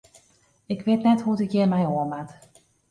Ik 0.65 0.81
wit 0.85 1.03
net 1.05 1.21
hoe't 1.23 1.43
ik 1.45 1.51
hjir 1.51 1.69
mei 1.69 1.85
oan 1.89 2.09
moat. 2.13 2.31